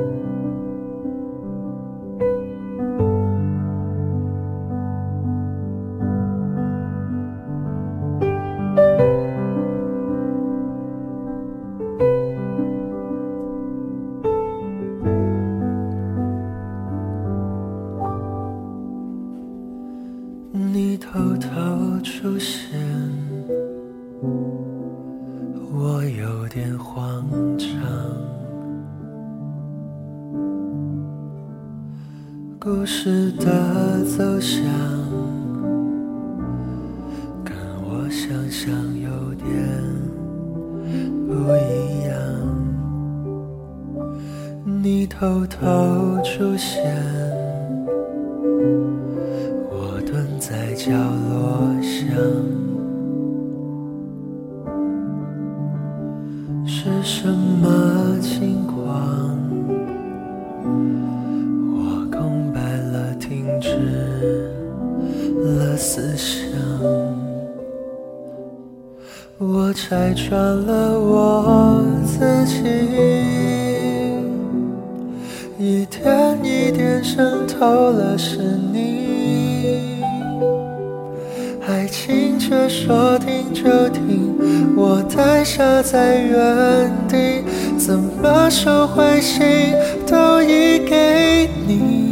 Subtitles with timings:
[0.00, 0.39] Amen.
[32.62, 34.62] 故事的走向
[37.42, 39.48] 跟我想象有点
[41.26, 42.12] 不一样。
[44.82, 46.84] 你偷偷出现，
[49.70, 52.14] 我蹲在角落想，
[69.42, 72.62] 我拆穿了我自己，
[75.58, 78.36] 一点一点渗透了是
[78.70, 80.02] 你。
[81.66, 87.42] 爱情却说停就停，我呆傻在原地，
[87.78, 89.74] 怎么收回心
[90.06, 92.10] 都已给你。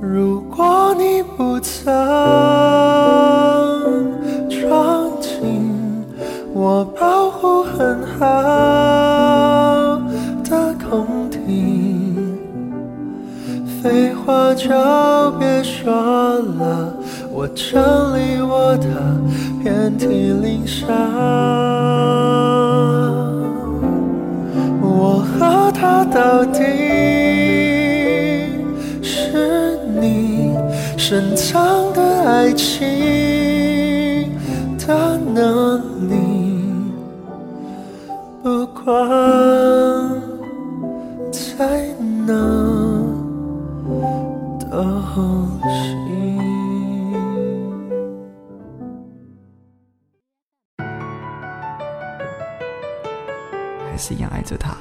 [0.00, 1.92] 如果你不曾
[14.24, 14.68] 话就
[15.38, 16.94] 别说了，
[17.30, 17.78] 我整
[18.16, 18.86] 理我的
[19.62, 20.06] 遍体
[20.42, 20.88] 鳞伤。
[24.80, 26.62] 我和他到底
[29.02, 30.54] 是你
[30.96, 34.32] 深藏的爱情
[34.78, 35.76] 的哪
[36.08, 36.14] 里？
[38.42, 38.84] 不管
[41.30, 41.93] 在
[53.90, 54.76] 还是一样爱着他。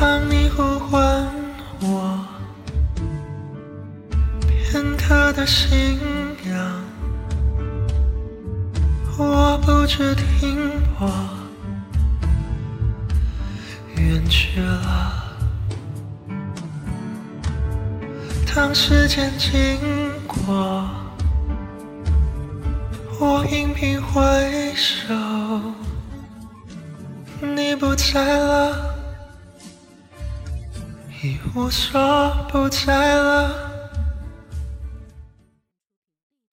[0.00, 1.26] 当你呼唤
[1.82, 2.18] 我，
[4.48, 5.98] 片刻的信
[9.60, 11.10] 不知停泊，
[13.96, 15.12] 远去了。
[18.54, 19.78] 当时间经
[20.26, 20.88] 过，
[23.18, 25.14] 我频频回首，
[27.40, 28.90] 你不在了。
[31.22, 33.69] 已无所不在了。